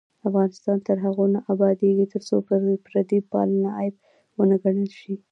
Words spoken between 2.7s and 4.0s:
پردی پالنه عیب